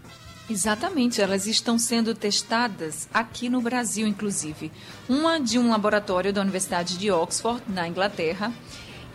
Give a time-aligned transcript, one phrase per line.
[0.47, 4.71] Exatamente, elas estão sendo testadas aqui no Brasil, inclusive.
[5.09, 8.53] Uma de um laboratório da Universidade de Oxford, na Inglaterra,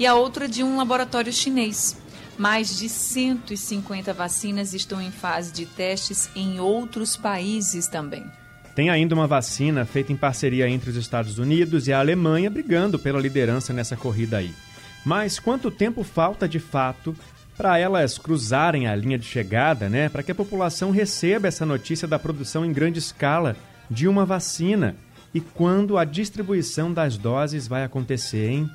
[0.00, 1.96] e a outra de um laboratório chinês.
[2.36, 8.26] Mais de 150 vacinas estão em fase de testes em outros países também.
[8.74, 12.98] Tem ainda uma vacina feita em parceria entre os Estados Unidos e a Alemanha brigando
[12.98, 14.52] pela liderança nessa corrida aí.
[15.04, 17.14] Mas quanto tempo falta de fato
[17.56, 20.08] para elas cruzarem a linha de chegada, né?
[20.08, 23.56] Para que a população receba essa notícia da produção em grande escala
[23.88, 24.96] de uma vacina
[25.32, 28.70] e quando a distribuição das doses vai acontecer, hein?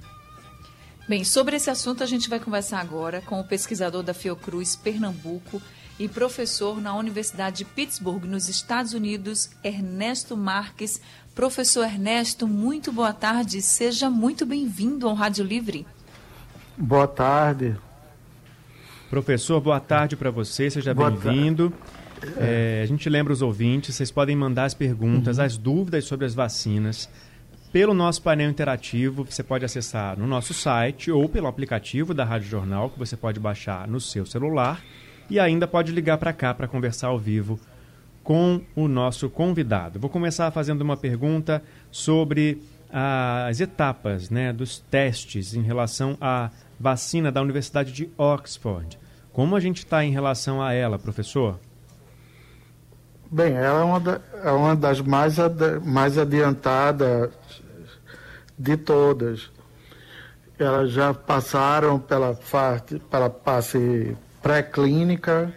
[1.07, 5.61] Bem, sobre esse assunto a gente vai conversar agora com o pesquisador da Fiocruz Pernambuco,
[6.00, 11.02] e professor na Universidade de Pittsburgh, nos Estados Unidos, Ernesto Marques.
[11.36, 13.61] Professor Ernesto, muito boa tarde.
[13.61, 15.86] Seja muito bem-vindo ao Rádio Livre.
[16.77, 17.75] Boa tarde.
[19.09, 20.70] Professor, boa tarde para você.
[20.70, 21.73] Seja bem-vindo.
[22.38, 25.44] É, a gente lembra os ouvintes, vocês podem mandar as perguntas, uhum.
[25.44, 27.09] as dúvidas sobre as vacinas
[27.72, 29.25] pelo nosso painel interativo.
[29.25, 33.39] Você pode acessar no nosso site ou pelo aplicativo da Rádio Jornal, que você pode
[33.39, 34.81] baixar no seu celular
[35.30, 37.59] e ainda pode ligar para cá para conversar ao vivo
[38.23, 39.99] com o nosso convidado.
[39.99, 46.49] Vou começar fazendo uma pergunta sobre as etapas né, dos testes em relação à
[46.80, 48.97] vacina da Universidade de Oxford.
[49.31, 51.59] Como a gente está em relação a ela, professor?
[53.32, 57.32] Bem, ela é uma, da, é uma das mais, ad, mais adiantadas
[58.58, 59.52] de todas.
[60.58, 62.37] Elas já passaram pela,
[63.09, 65.54] pela fase pré-clínica,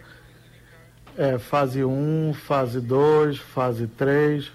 [1.17, 4.51] é, fase 1, fase 2, fase 3,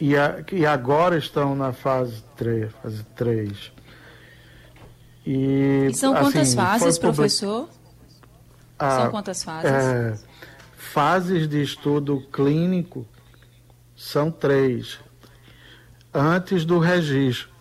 [0.00, 2.72] e, a, e agora estão na fase 3.
[2.82, 3.72] Fase 3.
[5.26, 7.68] E, e são quantas assim, fases, professor?
[8.78, 9.70] Ah, são quantas fases?
[9.70, 10.18] É,
[10.76, 13.06] fases de estudo clínico
[13.96, 14.98] são três.
[16.12, 17.54] Antes do registro.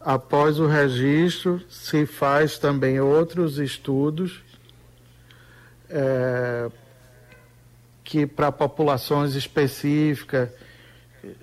[0.00, 4.42] Após o registro, se faz também outros estudos
[5.92, 6.70] é,
[8.02, 10.48] que para populações específicas,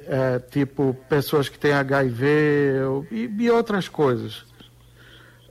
[0.07, 2.25] é, tipo pessoas que têm HIV
[3.11, 4.43] e, e outras coisas,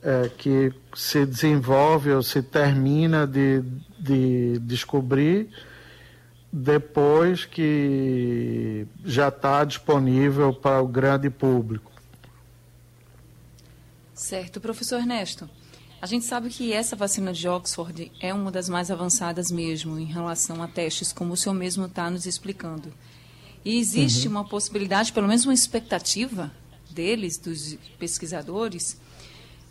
[0.03, 3.63] é, que se desenvolve ou se termina de,
[3.99, 5.49] de descobrir
[6.53, 11.93] depois que já está disponível para o grande público.
[14.15, 14.61] Certo.
[14.61, 15.49] Professor Ernesto,
[16.01, 20.05] a gente sabe que essa vacina de Oxford é uma das mais avançadas mesmo em
[20.05, 22.93] relação a testes, como o senhor mesmo está nos explicando.
[23.65, 24.35] E existe uhum.
[24.35, 26.53] uma possibilidade, pelo menos uma expectativa
[26.89, 29.01] deles, dos pesquisadores,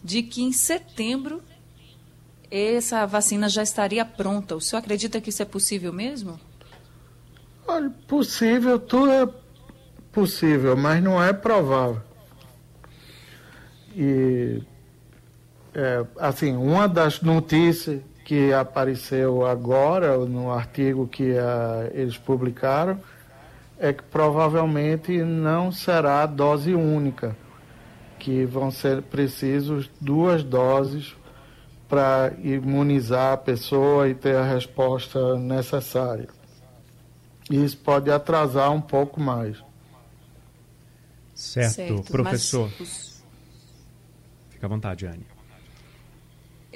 [0.04, 1.42] de que em setembro
[2.52, 4.56] essa vacina já estaria pronta.
[4.56, 6.40] O senhor acredita que isso é possível mesmo?
[7.66, 9.28] Olha, possível, tudo é
[10.12, 12.02] possível, mas não é provável.
[13.96, 14.62] E
[15.74, 23.00] é, assim, uma das notícias que apareceu agora no artigo que uh, eles publicaram
[23.80, 27.38] é que provavelmente não será dose única,
[28.20, 31.16] que vão ser precisos duas doses
[31.88, 36.28] para imunizar a pessoa e ter a resposta necessária.
[37.50, 39.58] Isso pode atrasar um pouco mais.
[41.34, 42.70] Certo, certo professor.
[42.78, 43.24] Mas...
[44.50, 45.37] Fica à vontade, Anne.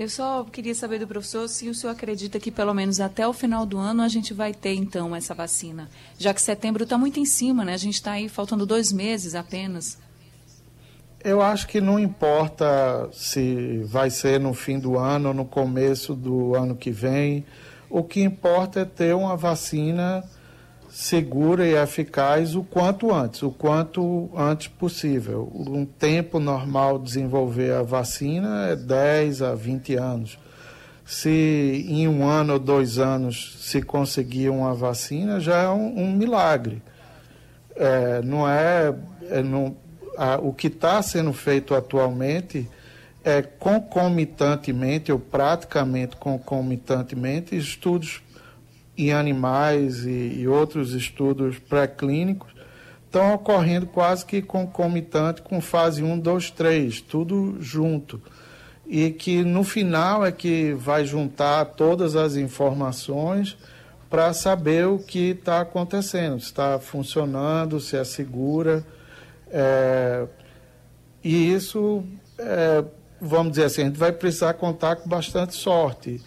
[0.01, 3.31] Eu só queria saber do professor se o senhor acredita que pelo menos até o
[3.31, 5.87] final do ano a gente vai ter então essa vacina,
[6.17, 7.75] já que setembro está muito em cima, né?
[7.75, 9.99] A gente está aí faltando dois meses apenas.
[11.23, 16.15] Eu acho que não importa se vai ser no fim do ano ou no começo
[16.15, 17.45] do ano que vem.
[17.87, 20.23] O que importa é ter uma vacina
[20.91, 25.49] segura e eficaz o quanto antes, o quanto antes possível.
[25.55, 30.37] Um tempo normal de desenvolver a vacina é 10 a 20 anos.
[31.05, 36.11] Se em um ano ou dois anos se conseguir uma vacina, já é um, um
[36.11, 36.81] milagre.
[37.75, 38.93] É, não é,
[39.29, 39.75] é não,
[40.17, 42.69] a, o que está sendo feito atualmente
[43.23, 48.21] é, concomitantemente, ou praticamente concomitantemente, estudos
[48.97, 52.51] em animais e, e outros estudos pré-clínicos
[53.05, 58.21] estão ocorrendo quase que concomitante com fase 1, 2, 3, tudo junto.
[58.87, 63.57] E que no final é que vai juntar todas as informações
[64.09, 68.85] para saber o que está acontecendo, se está funcionando, se é segura.
[69.49, 70.25] É,
[71.23, 72.03] e isso,
[72.37, 72.83] é,
[73.19, 76.21] vamos dizer assim, a gente vai precisar contar com bastante sorte.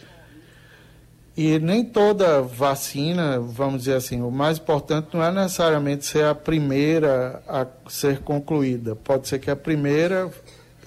[1.37, 6.35] E nem toda vacina, vamos dizer assim, o mais importante não é necessariamente ser a
[6.35, 8.95] primeira a ser concluída.
[8.95, 10.31] Pode ser que a primeira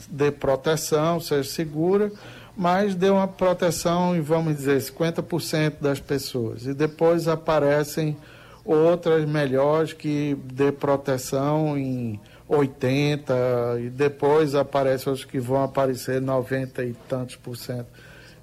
[0.09, 2.09] dê proteção, seja segura,
[2.55, 6.65] mas dê uma proteção em, vamos dizer, 50% das pessoas.
[6.65, 8.15] E depois aparecem
[8.63, 13.33] outras melhores que dê proteção em 80,
[13.81, 17.87] e depois aparecem outros que vão aparecer 90 e tantos por cento.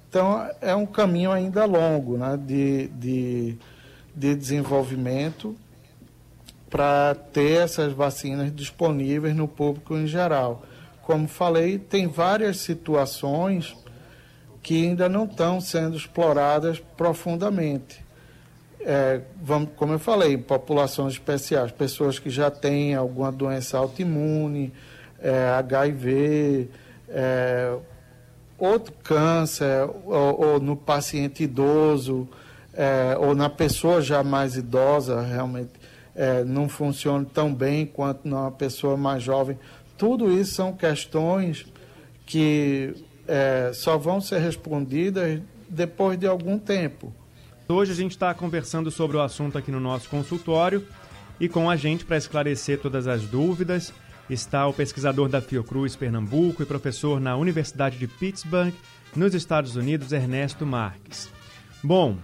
[0.09, 3.57] Então, é um caminho ainda longo né, de, de,
[4.15, 5.55] de desenvolvimento
[6.69, 10.63] para ter essas vacinas disponíveis no público em geral.
[11.01, 13.75] Como falei, tem várias situações
[14.61, 18.03] que ainda não estão sendo exploradas profundamente.
[18.81, 24.73] É, vamos, como eu falei, populações especiais, pessoas que já têm alguma doença autoimune,
[25.19, 26.69] é, HIV,
[27.09, 27.77] é,
[28.57, 32.27] outro câncer, ou, ou no paciente idoso,
[32.73, 35.71] é, ou na pessoa já mais idosa, realmente
[36.15, 39.57] é, não funciona tão bem quanto numa pessoa mais jovem.
[39.97, 41.65] Tudo isso são questões
[42.25, 42.93] que
[43.27, 47.13] é, só vão ser respondidas depois de algum tempo.
[47.67, 50.85] Hoje a gente está conversando sobre o assunto aqui no nosso consultório
[51.39, 53.91] e com a gente para esclarecer todas as dúvidas
[54.29, 58.73] está o pesquisador da Fiocruz Pernambuco e professor na Universidade de Pittsburgh,
[59.15, 61.29] nos Estados Unidos, Ernesto Marques.
[61.83, 62.17] Bom,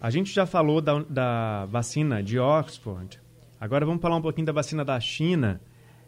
[0.00, 3.18] a gente já falou da, da vacina de Oxford,
[3.60, 5.60] agora vamos falar um pouquinho da vacina da China.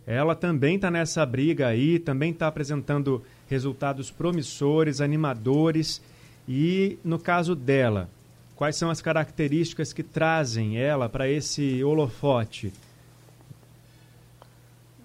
[0.06, 6.02] Ela também está nessa briga aí, também está apresentando resultados promissores, animadores.
[6.48, 8.08] E no caso dela,
[8.56, 12.72] quais são as características que trazem ela para esse holofote?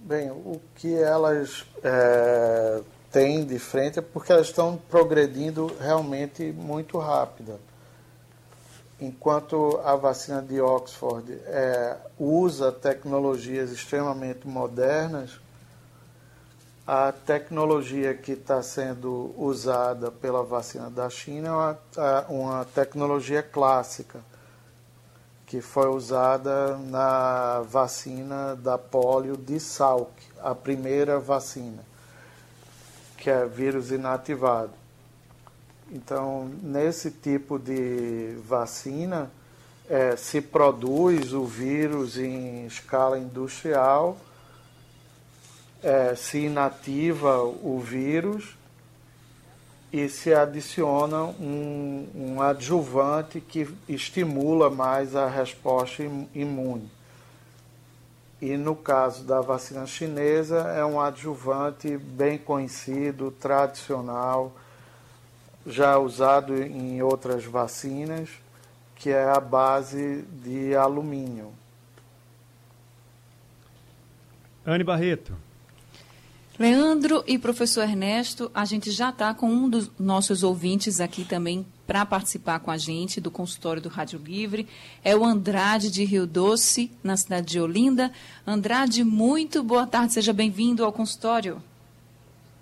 [0.06, 6.98] Bem, o que elas é, têm de frente é porque elas estão progredindo realmente muito
[6.98, 7.58] rápida.
[9.00, 15.40] Enquanto a vacina de Oxford é, usa tecnologias extremamente modernas,
[16.86, 24.20] a tecnologia que está sendo usada pela vacina da China é uma, uma tecnologia clássica
[25.54, 30.12] que foi usada na vacina da polio de Salk,
[30.42, 31.86] a primeira vacina,
[33.16, 34.72] que é vírus inativado.
[35.92, 39.30] Então, nesse tipo de vacina,
[39.88, 44.18] é, se produz o vírus em escala industrial,
[45.84, 48.58] é, se inativa o vírus
[49.94, 56.02] e se adiciona um, um adjuvante que estimula mais a resposta
[56.34, 56.90] imune.
[58.42, 64.52] E no caso da vacina chinesa, é um adjuvante bem conhecido, tradicional,
[65.64, 68.30] já usado em outras vacinas,
[68.96, 71.54] que é a base de alumínio.
[74.66, 75.43] Anne Barreto.
[76.60, 81.66] Leandro e professor Ernesto, a gente já está com um dos nossos ouvintes aqui também
[81.88, 84.70] para participar com a gente do consultório do Rádio Livre.
[85.04, 88.12] É o Andrade de Rio Doce, na cidade de Olinda.
[88.46, 91.60] Andrade, muito boa tarde, seja bem-vindo ao consultório.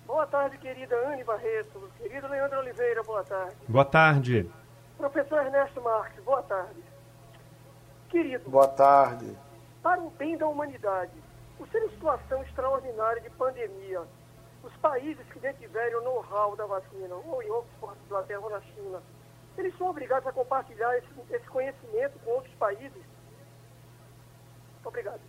[0.06, 1.90] Boa tarde, querida Anne Barreto.
[1.98, 3.54] Querido Leandro Oliveira, boa tarde.
[3.68, 4.46] Boa tarde.
[4.96, 6.80] Professor Ernesto Marques, boa tarde.
[8.08, 8.48] Querido.
[8.48, 9.36] Boa tarde.
[9.82, 11.12] Para o bem da humanidade,
[11.62, 14.02] por ser uma situação extraordinária de pandemia,
[14.64, 19.00] os países que detiverem o know-how da vacina, ou em Oxford, Inglaterra ou na China,
[19.56, 23.02] eles são obrigados a compartilhar esse, esse conhecimento com outros países?
[24.84, 25.20] Obrigado.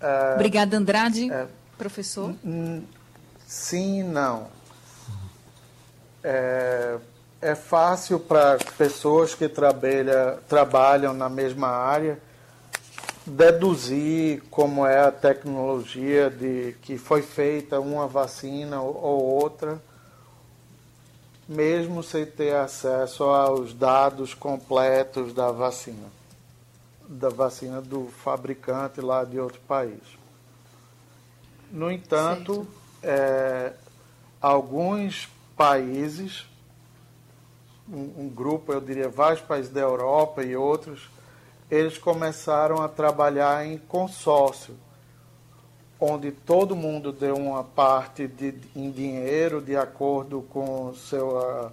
[0.00, 1.32] É, Obrigada, Andrade.
[1.32, 1.46] É,
[1.78, 2.34] Professor?
[3.46, 4.50] Sim e não.
[6.24, 6.98] É,
[7.40, 12.18] é fácil para pessoas que trabalha, trabalham na mesma área
[13.26, 19.80] deduzir como é a tecnologia de que foi feita uma vacina ou outra,
[21.48, 26.08] mesmo sem ter acesso aos dados completos da vacina,
[27.08, 30.00] da vacina do fabricante lá de outro país.
[31.70, 32.66] No entanto,
[33.02, 33.72] é,
[34.40, 36.46] alguns países,
[37.88, 41.08] um, um, grupo, eu diria, vários países da Europa e outros,
[41.70, 44.74] eles começaram a trabalhar em consórcio,
[45.98, 51.72] onde todo mundo deu uma parte de, em dinheiro de acordo com seu,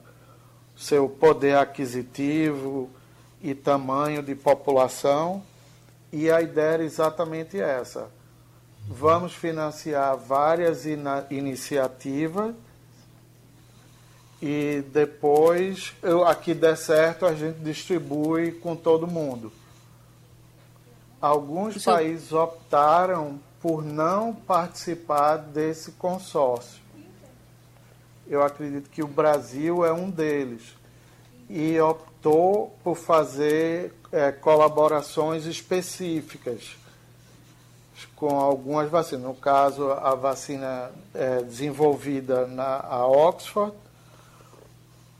[0.75, 2.89] seu poder aquisitivo
[3.41, 5.41] e tamanho de população.
[6.11, 8.09] E a ideia era exatamente essa
[8.87, 10.85] vamos financiar várias
[11.29, 12.55] iniciativas
[14.41, 19.51] e depois, eu, aqui der certo, a gente distribui com todo mundo.
[21.27, 26.81] Alguns países optaram por não participar desse consórcio.
[28.25, 30.73] Eu acredito que o Brasil é um deles.
[31.49, 36.77] E optou por fazer é, colaborações específicas
[38.15, 39.25] com algumas vacinas.
[39.25, 43.75] No caso, a vacina é, desenvolvida na Oxford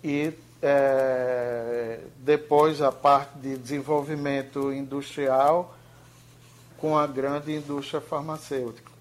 [0.02, 5.74] e é, depois a parte de desenvolvimento industrial
[6.78, 8.92] com a grande indústria farmacêutica.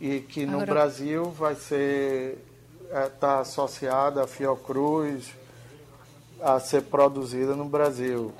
[0.00, 0.72] E que no Agora...
[0.72, 2.38] Brasil vai ser
[2.88, 5.34] está é, associada a Fiocruz
[6.40, 8.32] a ser produzida no Brasil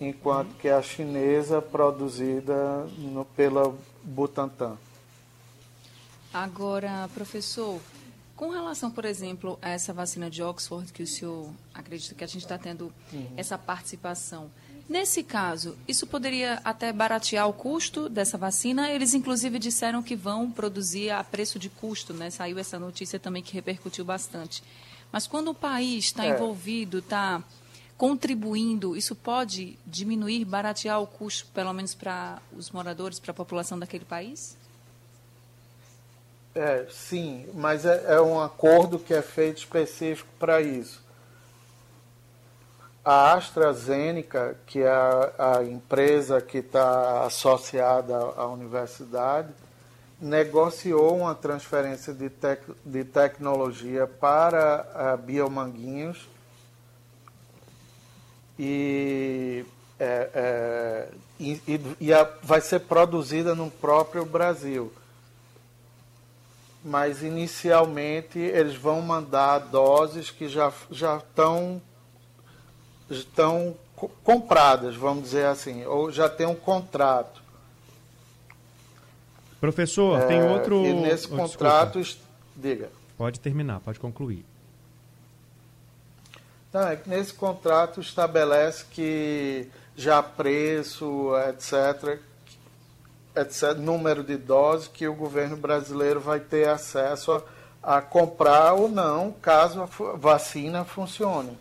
[0.00, 4.76] enquanto que a chinesa produzida no, pela Butantan.
[6.32, 7.80] Agora, professor,
[8.36, 12.26] com relação, por exemplo, a essa vacina de Oxford, que o senhor acredita que a
[12.26, 13.32] gente está tendo uhum.
[13.38, 14.50] essa participação,
[14.88, 18.90] nesse caso, isso poderia até baratear o custo dessa vacina?
[18.90, 22.30] Eles, inclusive, disseram que vão produzir a preço de custo, né?
[22.30, 24.62] Saiu essa notícia também que repercutiu bastante.
[25.12, 26.30] Mas quando o país está é.
[26.30, 27.42] envolvido, está
[27.96, 33.78] contribuindo, isso pode diminuir, baratear o custo, pelo menos para os moradores, para a população
[33.78, 34.56] daquele país?
[36.54, 41.05] É, sim, mas é, é um acordo que é feito específico para isso.
[43.08, 49.54] A AstraZeneca, que é a, a empresa que está associada à universidade,
[50.20, 56.28] negociou uma transferência de, tec, de tecnologia para a Biomanguinhos
[58.58, 59.64] e,
[60.00, 61.08] é, é,
[61.38, 64.92] e, e a, vai ser produzida no próprio Brasil.
[66.84, 71.80] Mas inicialmente eles vão mandar doses que já, já estão,
[73.10, 73.74] estão
[74.22, 77.42] compradas, vamos dizer assim, ou já tem um contrato.
[79.60, 80.84] Professor, é, tem outro.
[80.84, 82.00] E nesse oh, contrato,
[82.54, 82.90] diga.
[83.16, 84.44] Pode terminar, pode concluir.
[86.72, 92.20] Não, é que nesse contrato estabelece que já preço, etc.,
[93.34, 97.32] etc., número de doses que o governo brasileiro vai ter acesso
[97.82, 99.86] a, a comprar ou não, caso a
[100.16, 101.56] vacina funcione.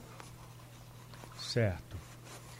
[1.55, 1.95] Certo.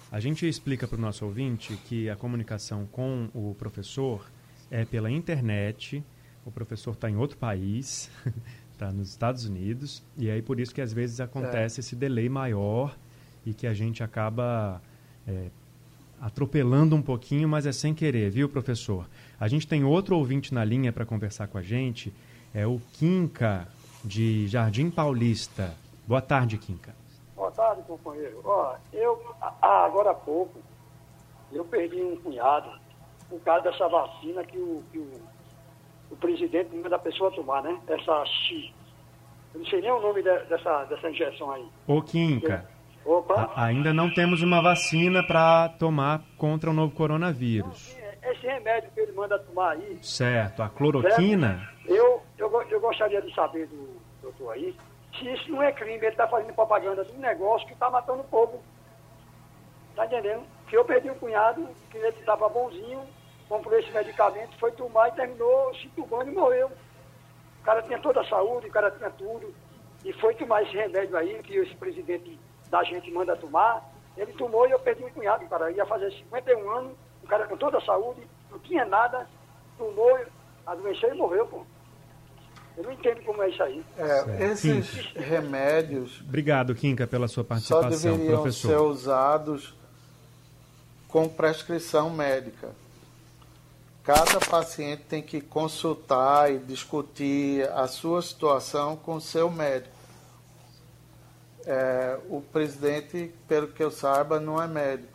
[0.09, 4.25] A gente explica para o nosso ouvinte que a comunicação com o professor
[4.71, 6.01] é pela internet,
[6.45, 8.09] o professor está em outro país,
[8.71, 11.79] está nos Estados Unidos, e aí por isso que às vezes acontece é.
[11.81, 12.97] esse delay maior
[13.45, 14.81] e que a gente acaba
[15.27, 15.49] é,
[16.21, 19.09] atropelando um pouquinho, mas é sem querer, viu, professor?
[19.37, 22.13] A gente tem outro ouvinte na linha para conversar com a gente,
[22.53, 23.67] é o Quinca,
[24.05, 25.75] de Jardim Paulista.
[26.07, 26.95] Boa tarde, Quinca.
[27.55, 28.41] Tarde, companheiro.
[28.43, 29.21] Ó, eu,
[29.61, 30.59] agora há pouco,
[31.51, 32.69] eu perdi um cunhado
[33.29, 35.11] por causa dessa vacina que o, que o
[36.09, 37.77] o presidente manda a pessoa tomar, né?
[37.87, 38.71] Essa X.
[39.53, 41.65] Eu não sei nem o nome de, dessa, dessa injeção aí.
[41.87, 42.69] Ô, Quinca.
[43.05, 43.51] Opa.
[43.55, 47.95] A, ainda não temos uma vacina para tomar contra o novo coronavírus.
[48.23, 49.99] Não, esse remédio que ele manda tomar aí.
[50.01, 51.69] Certo, a cloroquina.
[51.85, 54.75] Eu, eu, eu gostaria de saber do doutor aí
[55.17, 58.21] se isso não é crime, ele está fazendo propaganda de um negócio que está matando
[58.21, 58.61] o povo.
[59.95, 60.45] Tá entendendo?
[60.67, 63.07] Que eu perdi um cunhado, que ele estava bonzinho,
[63.47, 66.71] comprou esse medicamento, foi tomar e terminou se entubando e morreu.
[67.61, 69.53] O cara tinha toda a saúde, o cara tinha tudo.
[70.03, 73.83] E foi tomar esse remédio aí, que esse presidente da gente manda tomar.
[74.17, 75.71] Ele tomou e eu perdi um cunhado, cara.
[75.71, 76.93] Ia fazer 51 anos,
[77.23, 79.27] o cara com toda a saúde, não tinha nada,
[79.77, 80.19] tomou,
[80.65, 81.65] adoeceu e morreu, pô.
[82.77, 83.85] Eu não entendo como é isso aí.
[83.97, 86.21] É, esses remédios.
[86.21, 88.67] Obrigado, Kinka, pela sua participação, só deveriam professor.
[88.67, 89.73] ser usados
[91.07, 92.69] com prescrição médica.
[94.03, 99.95] Cada paciente tem que consultar e discutir a sua situação com o seu médico.
[101.65, 105.11] É, o presidente, pelo que eu saiba, não é médico.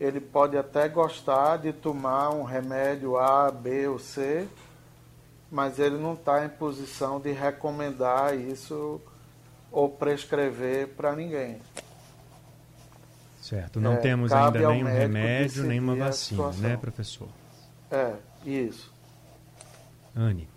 [0.00, 4.48] Ele pode até gostar de tomar um remédio A, B ou C,
[5.52, 8.98] mas ele não está em posição de recomendar isso
[9.70, 11.58] ou prescrever para ninguém.
[13.42, 17.28] Certo, não é, temos ainda nenhum remédio, nenhuma vacina, né, professor?
[17.90, 18.14] É,
[18.46, 18.90] isso.
[20.16, 20.48] Anne.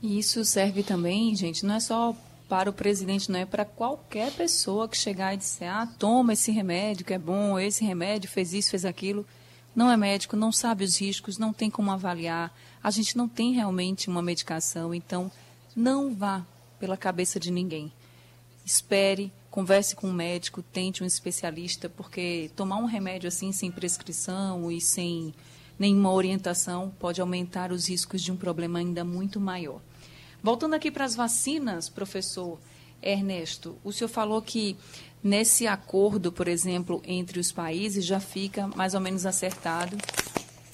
[0.00, 2.12] E isso serve também, gente, não é só
[2.48, 6.50] para o presidente, não é para qualquer pessoa que chegar e disser, ah, toma esse
[6.50, 9.24] remédio que é bom, esse remédio fez isso, fez aquilo.
[9.76, 12.52] Não é médico, não sabe os riscos, não tem como avaliar.
[12.82, 15.30] A gente não tem realmente uma medicação, então
[15.74, 16.44] não vá
[16.80, 17.92] pela cabeça de ninguém.
[18.64, 24.70] Espere, converse com um médico, tente um especialista, porque tomar um remédio assim sem prescrição
[24.70, 25.32] e sem
[25.78, 29.80] nenhuma orientação pode aumentar os riscos de um problema ainda muito maior.
[30.42, 32.58] Voltando aqui para as vacinas, professor
[33.00, 34.76] Ernesto, o senhor falou que
[35.22, 39.96] nesse acordo, por exemplo, entre os países já fica mais ou menos acertado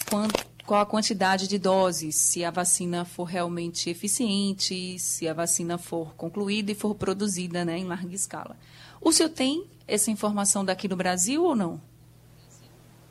[0.09, 5.79] quanto, qual a quantidade de doses, se a vacina for realmente eficiente, se a vacina
[5.79, 8.55] for concluída e for produzida né, em larga escala.
[9.01, 11.81] O senhor tem essa informação daqui no Brasil ou não?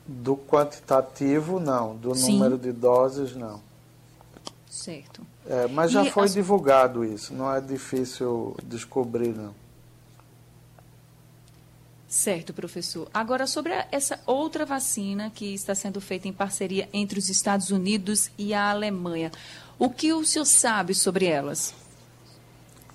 [0.06, 1.96] Do quantitativo, não.
[1.96, 2.34] Do Sim.
[2.34, 3.60] número de doses, não.
[4.70, 5.26] Certo.
[5.44, 6.34] É, mas já e foi as...
[6.34, 9.52] divulgado isso, não é difícil descobrir, não.
[12.08, 13.06] Certo, professor.
[13.12, 18.30] Agora, sobre essa outra vacina que está sendo feita em parceria entre os Estados Unidos
[18.38, 19.30] e a Alemanha,
[19.78, 21.74] o que o senhor sabe sobre elas?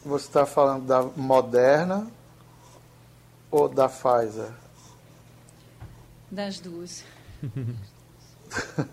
[0.03, 2.08] Você está falando da Moderna
[3.51, 4.51] ou da Pfizer?
[6.32, 7.03] Das duas.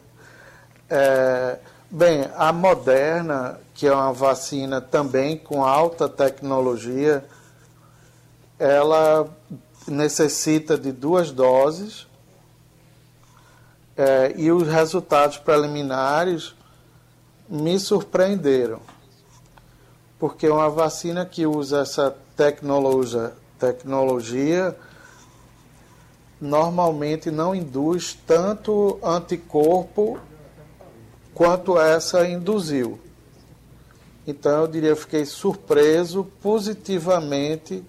[0.90, 1.58] é,
[1.90, 7.24] bem, a Moderna, que é uma vacina também com alta tecnologia,
[8.58, 9.34] ela
[9.86, 12.06] necessita de duas doses
[13.96, 16.54] é, e os resultados preliminares
[17.48, 18.80] me surpreenderam,
[20.18, 24.76] porque uma vacina que usa essa tecnologia, tecnologia
[26.40, 30.18] normalmente não induz tanto anticorpo
[31.34, 32.98] quanto essa induziu.
[34.26, 37.84] Então eu diria, eu fiquei surpreso positivamente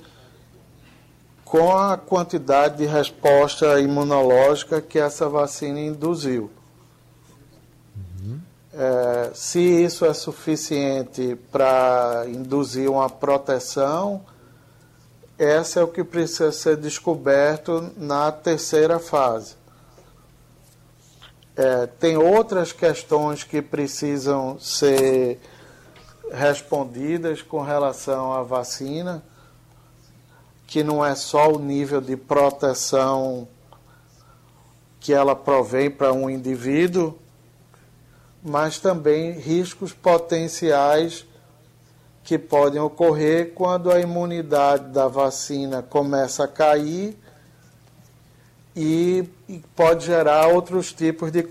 [1.51, 6.49] com a quantidade de resposta imunológica que essa vacina induziu.
[7.93, 8.39] Uhum.
[8.73, 14.21] É, se isso é suficiente para induzir uma proteção,
[15.37, 19.55] essa é o que precisa ser descoberto na terceira fase.
[21.57, 25.37] É, tem outras questões que precisam ser
[26.31, 29.21] respondidas com relação à vacina,
[30.71, 33.45] que não é só o nível de proteção
[35.01, 37.13] que ela provém para um indivíduo,
[38.41, 41.25] mas também riscos potenciais
[42.23, 47.19] que podem ocorrer quando a imunidade da vacina começa a cair
[48.73, 49.27] e,
[49.75, 51.43] pode gerar outros tipos de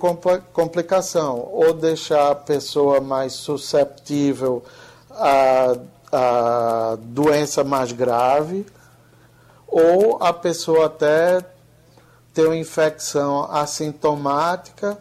[0.54, 4.64] complicação, ou deixar a pessoa mais susceptível
[5.10, 5.76] a,
[6.10, 8.64] a doença mais grave,
[9.70, 11.44] ou a pessoa até
[12.34, 14.98] ter uma infecção assintomática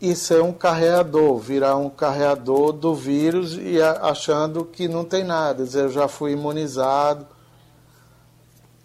[0.00, 5.64] e ser um carreador, virar um carreador do vírus e achando que não tem nada,
[5.64, 7.24] dizer, eu já fui imunizado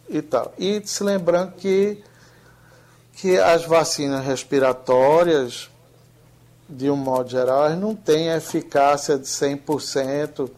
[0.08, 0.54] e tal.
[0.60, 2.04] E se lembrando que,
[3.14, 5.72] que as vacinas respiratórias,
[6.70, 10.52] de um modo geral, elas não têm eficácia de 100%,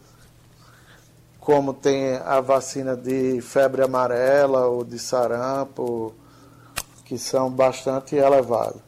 [1.40, 6.14] como tem a vacina de febre amarela ou de sarampo,
[7.04, 8.80] que são bastante elevadas.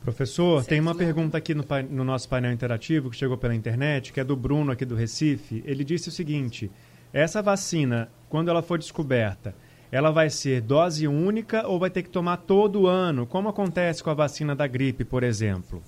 [0.00, 4.18] Professor, tem uma pergunta aqui no, no, nosso painel interativo que chegou pela internet, que
[4.18, 5.62] é do Bruno aqui do Recife.
[5.66, 6.70] Ele disse o seguinte:
[7.12, 9.54] essa vacina, quando ela for descoberta,
[9.92, 14.10] ela vai ser dose única ou vai ter que tomar todo ano, como acontece com
[14.10, 15.82] a vacina da gripe, por exemplo?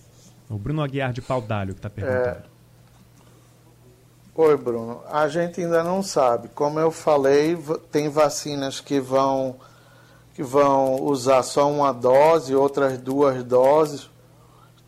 [0.48, 2.44] O Bruno Aguiar de Paudalho que está perguntando.
[2.50, 2.53] É...
[4.36, 5.00] Oi, Bruno.
[5.12, 6.48] A gente ainda não sabe.
[6.48, 7.56] Como eu falei,
[7.92, 9.54] tem vacinas que vão
[10.34, 14.10] que vão usar só uma dose, outras duas doses,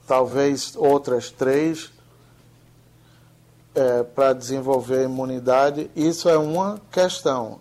[0.04, 1.92] talvez outras três,
[3.72, 5.88] é, para desenvolver imunidade.
[5.94, 7.60] Isso é uma questão.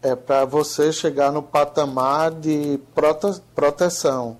[0.00, 4.38] É para você chegar no patamar de prote proteção.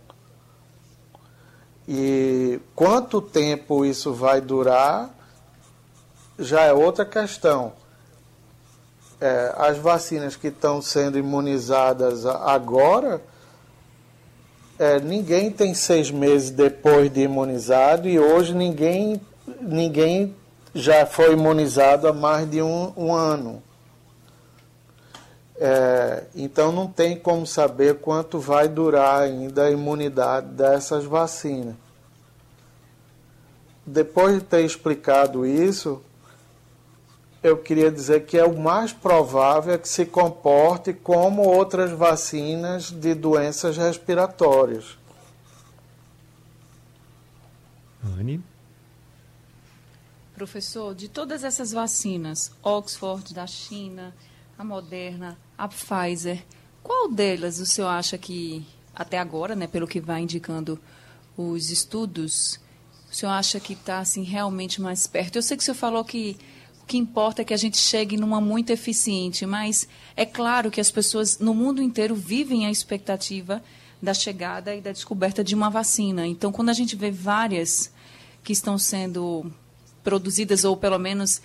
[1.87, 5.14] E quanto tempo isso vai durar
[6.39, 7.73] já é outra questão
[9.25, 13.23] é, as vacinas que estão sendo imunizadas agora,
[14.79, 19.19] é, ninguém tem seis meses depois de imunizado e hoje ninguém,
[19.61, 20.35] ninguém
[20.75, 23.63] já foi imunizado há mais de um, um ano.
[25.57, 31.77] É, então não tem como saber quanto vai durar ainda a imunidade dessas vacinas.
[33.87, 36.03] Depois de ter explicado isso,
[37.45, 43.15] eu queria dizer que é o mais provável que se comporte como outras vacinas de
[43.15, 44.97] doenças respiratórias.
[48.03, 48.43] Anne?
[50.35, 54.17] Professor, de todas essas vacinas, Oxford da China,
[54.59, 56.43] a Moderna, a Pfizer,
[56.83, 60.81] qual delas o senhor acha que, até agora, né, pelo que vai indicando
[61.37, 62.59] os estudos,
[63.11, 65.37] o senhor acha que está assim, realmente mais perto?
[65.37, 66.39] Eu sei que o senhor falou que
[66.85, 70.83] o que importa é que a gente chegue numa muito eficiente, mas é claro que
[70.83, 73.65] as pessoas no mundo inteiro vivem a expectativa
[74.03, 76.27] da chegada e da descoberta de uma vacina.
[76.27, 77.91] Então, quando a gente vê várias
[78.43, 79.51] que estão sendo
[80.03, 81.41] produzidas, ou pelo menos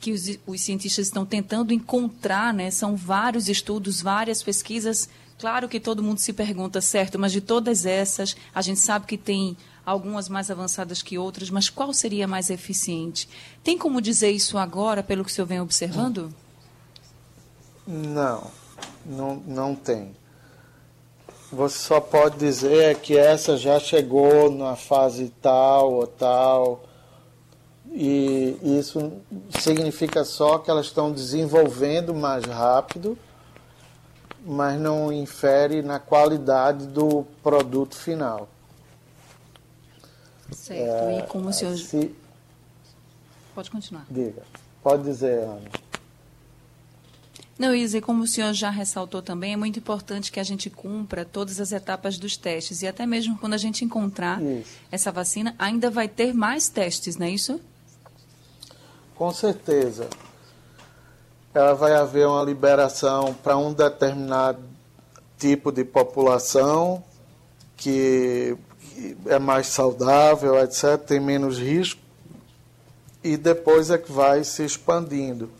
[0.00, 2.68] que os, os, cientistas estão tentando encontrar, né?
[2.72, 5.08] São vários estudos, várias pesquisas.
[5.38, 9.18] Claro que todo mundo se pergunta, certo, mas de todas essas, a gente sabe que
[9.18, 13.28] tem algumas mais avançadas que outras, mas qual seria mais eficiente?
[13.62, 16.32] Tem como dizer isso agora, pelo que o senhor vem observando?
[17.86, 18.50] Não,
[19.04, 20.14] não, não tem.
[21.52, 26.84] Você só pode dizer que essa já chegou na fase tal ou tal
[27.92, 29.12] e isso
[29.60, 33.16] significa só que elas estão desenvolvendo mais rápido,
[34.44, 38.48] mas não infere na qualidade do produto final.
[40.52, 41.08] Certo.
[41.08, 41.76] É, e como o senhor.
[41.76, 42.14] Se...
[43.54, 44.06] Pode continuar.
[44.10, 44.42] Diga.
[44.82, 45.84] Pode dizer, Ana.
[47.56, 51.24] Não, Isa, como o senhor já ressaltou também, é muito importante que a gente cumpra
[51.24, 52.82] todas as etapas dos testes.
[52.82, 54.70] E até mesmo quando a gente encontrar isso.
[54.90, 57.60] essa vacina, ainda vai ter mais testes, não é isso?
[59.14, 60.08] Com certeza.
[61.54, 64.58] Ela vai haver uma liberação para um determinado
[65.38, 67.02] tipo de população
[67.76, 68.56] que
[69.26, 72.00] é mais saudável, etc., tem menos risco,
[73.22, 75.50] e depois é que vai se expandindo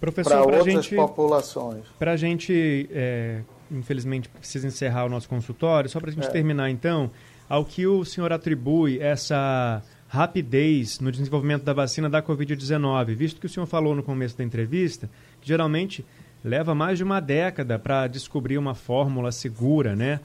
[0.00, 1.84] para outras gente, populações.
[1.98, 6.30] Para a gente, é, infelizmente, precisa encerrar o nosso consultório, só para a gente é.
[6.30, 7.10] terminar então,
[7.48, 13.46] ao que o senhor atribui essa rapidez no desenvolvimento da vacina da Covid-19, visto que
[13.46, 15.08] o senhor falou no começo da entrevista,
[15.40, 16.04] que geralmente
[16.42, 20.20] leva mais de uma década para descobrir uma fórmula segura, né?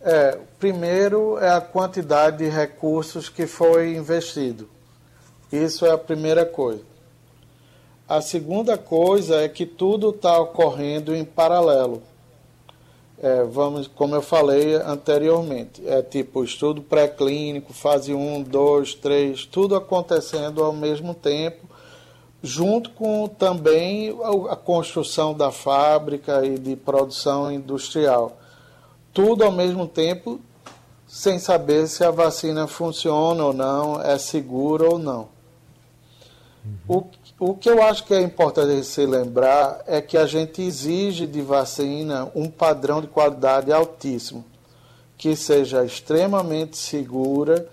[0.00, 4.68] É, primeiro é a quantidade de recursos que foi investido.
[5.52, 6.82] Isso é a primeira coisa.
[8.08, 12.02] A segunda coisa é que tudo está ocorrendo em paralelo
[13.20, 19.74] é, vamos, como eu falei anteriormente, é tipo estudo pré-clínico, fase 1, 2, 3, tudo
[19.74, 21.66] acontecendo ao mesmo tempo,
[22.40, 24.16] junto com também
[24.48, 28.36] a, construção da fábrica e de produção industrial.
[29.12, 30.40] Tudo ao mesmo tempo,
[31.06, 35.28] sem saber se a vacina funciona ou não, é segura ou não.
[36.64, 36.96] Uhum.
[36.98, 37.02] O
[37.38, 41.40] o que eu acho que é importante se lembrar é que a gente exige de
[41.40, 44.44] vacina um padrão de qualidade altíssimo,
[45.16, 47.68] que seja extremamente segura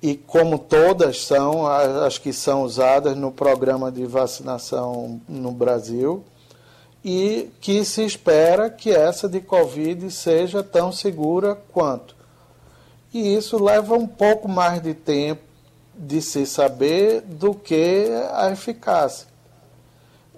[0.00, 6.24] e como todas são, as que são usadas no programa de vacinação no Brasil,
[7.04, 12.14] e que se espera que essa de Covid seja tão segura quanto.
[13.12, 15.49] E isso leva um pouco mais de tempo
[16.00, 19.28] de se saber do que a eficácia.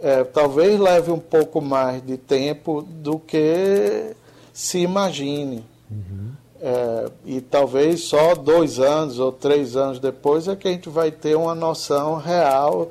[0.00, 4.16] É, talvez leve um pouco mais de tempo do que
[4.52, 5.64] se imagine.
[5.88, 6.32] Uhum.
[6.60, 11.12] É, e talvez só dois anos ou três anos depois é que a gente vai
[11.12, 12.90] ter uma noção real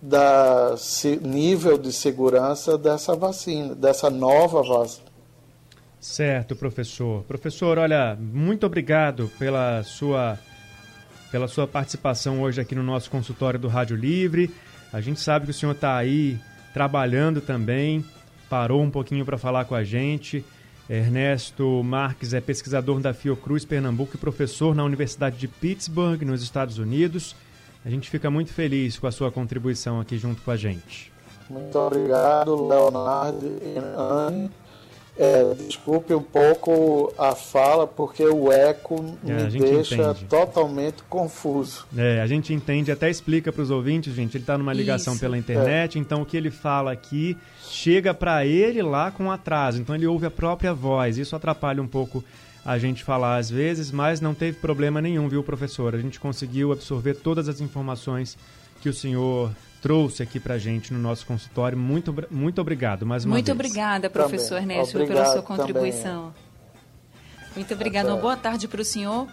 [0.00, 0.76] da
[1.20, 5.08] nível de segurança dessa vacina, dessa nova vacina.
[6.00, 7.24] Certo, professor.
[7.24, 10.38] Professor, olha, muito obrigado pela sua
[11.30, 14.54] pela sua participação hoje aqui no nosso consultório do Rádio Livre.
[14.92, 16.38] A gente sabe que o senhor está aí
[16.72, 18.04] trabalhando também,
[18.48, 20.44] parou um pouquinho para falar com a gente.
[20.88, 26.78] Ernesto Marques é pesquisador da Fiocruz Pernambuco e professor na Universidade de Pittsburgh, nos Estados
[26.78, 27.36] Unidos.
[27.84, 31.12] A gente fica muito feliz com a sua contribuição aqui junto com a gente.
[31.50, 34.50] Muito obrigado, Leonardo e Anne.
[35.18, 40.24] É, desculpe um pouco a fala, porque o eco é, me deixa entende.
[40.26, 41.86] totalmente confuso.
[41.96, 44.36] É, a gente entende, até explica para os ouvintes, gente.
[44.36, 45.20] Ele está numa ligação Isso.
[45.20, 46.00] pela internet, é.
[46.00, 47.36] então o que ele fala aqui
[47.68, 49.80] chega para ele lá com atraso.
[49.80, 51.18] Então ele ouve a própria voz.
[51.18, 52.22] Isso atrapalha um pouco
[52.64, 55.94] a gente falar às vezes, mas não teve problema nenhum, viu, professor?
[55.94, 58.38] A gente conseguiu absorver todas as informações
[58.80, 61.76] que o senhor trouxe aqui para gente no nosso consultório.
[61.76, 63.56] Muito, muito obrigado mais uma muito vez.
[63.56, 64.76] Muito obrigada, professor também.
[64.76, 66.32] Ernesto, obrigado pela sua contribuição.
[66.32, 66.48] Também.
[67.56, 68.08] Muito obrigada.
[68.12, 69.26] Uma boa tarde para o senhor.